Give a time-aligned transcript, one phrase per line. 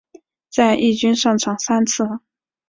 [0.49, 2.07] 在一军上场三次。